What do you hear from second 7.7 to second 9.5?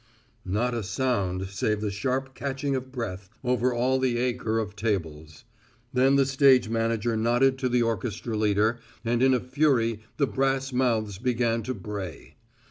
orchestra leader, and in a